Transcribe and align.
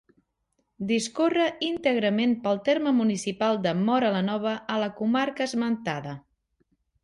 Discorre 0.91 1.45
íntegrament 1.67 2.33
pel 2.47 2.59
terme 2.71 2.95
municipal 3.01 3.61
de 3.69 3.77
Móra 3.85 4.11
la 4.19 4.25
Nova, 4.33 4.57
a 4.77 4.81
la 4.87 4.91
comarca 4.99 5.49
esmentada. 5.51 6.19